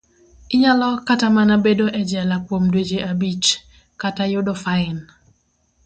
[0.53, 3.47] Inyalo kata mana bedo e jela kuom dweche abich,
[4.01, 4.97] kata yudo fain.